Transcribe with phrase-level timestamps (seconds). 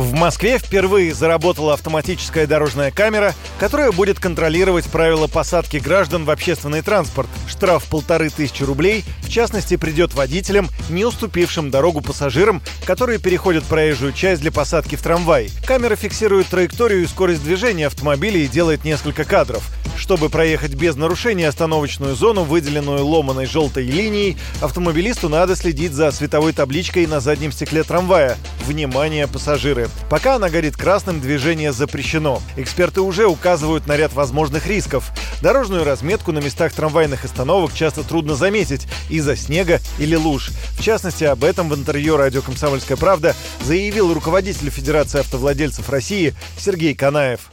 [0.00, 6.80] В Москве впервые заработала автоматическая дорожная камера, которая будет контролировать правила посадки граждан в общественный
[6.80, 7.28] транспорт.
[7.46, 14.14] Штраф полторы тысячи рублей, в частности, придет водителям, не уступившим дорогу пассажирам, которые переходят проезжую
[14.14, 15.50] часть для посадки в трамвай.
[15.66, 19.68] Камера фиксирует траекторию и скорость движения автомобиля и делает несколько кадров.
[19.98, 26.54] Чтобы проехать без нарушения остановочную зону, выделенную ломаной желтой линией, автомобилисту надо следить за световой
[26.54, 28.38] табличкой на заднем стекле трамвая.
[28.70, 29.88] Внимание, пассажиры!
[30.08, 32.38] Пока она горит красным, движение запрещено.
[32.56, 35.10] Эксперты уже указывают на ряд возможных рисков.
[35.42, 40.50] Дорожную разметку на местах трамвайных остановок часто трудно заметить из-за снега или луж.
[40.78, 46.94] В частности, об этом в интервью радио «Комсомольская правда» заявил руководитель Федерации автовладельцев России Сергей
[46.94, 47.50] Канаев.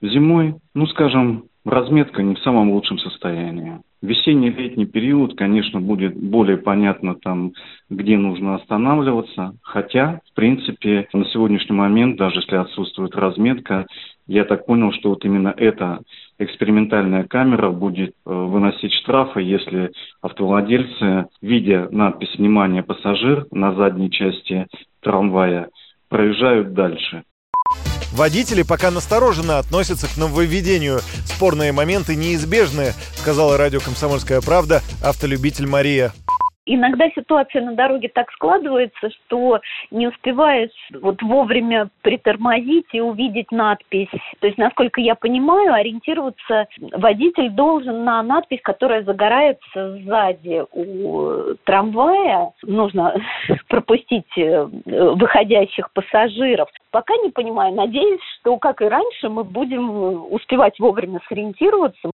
[0.00, 3.80] Зимой, ну скажем, разметка не в самом лучшем состоянии.
[4.02, 7.52] Весенний-летний период, конечно, будет более понятно там,
[7.88, 9.54] где нужно останавливаться.
[9.62, 13.86] Хотя, в принципе, на сегодняшний момент, даже если отсутствует разметка,
[14.26, 16.00] я так понял, что вот именно эта
[16.38, 24.66] экспериментальная камера будет э, выносить штрафы, если автовладельцы, видя надпись «Внимание, пассажир» на задней части
[25.00, 25.68] трамвая,
[26.08, 27.22] проезжают дальше.
[28.14, 31.00] Водители пока настороженно относятся к нововведению.
[31.26, 36.12] Спорные моменты неизбежны, сказала радио «Комсомольская правда» автолюбитель Мария.
[36.66, 44.08] Иногда ситуация на дороге так складывается, что не успеваешь вот вовремя притормозить и увидеть надпись.
[44.40, 52.52] То есть, насколько я понимаю, ориентироваться водитель должен на надпись, которая загорается сзади у трамвая.
[52.62, 53.14] Нужно
[53.68, 56.68] пропустить э, выходящих пассажиров.
[56.90, 57.74] Пока не понимаю.
[57.74, 62.10] Надеюсь, что, как и раньше, мы будем успевать вовремя сориентироваться.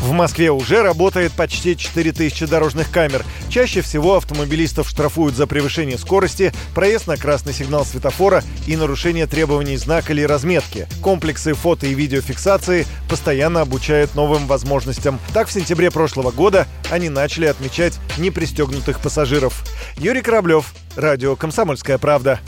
[0.00, 3.24] В Москве уже работает почти 4000 дорожных камер.
[3.50, 9.76] Чаще всего автомобилистов штрафуют за превышение скорости, проезд на красный сигнал светофора и нарушение требований
[9.76, 10.88] знака или разметки.
[11.02, 15.20] Комплексы фото и видеофиксации постоянно обучают новым возможностям.
[15.34, 19.64] Так, в сентябре прошлого года они начали отмечать непристегнутых пассажиров.
[19.98, 22.40] Юрий Кораблев, Радио «Комсомольская правда».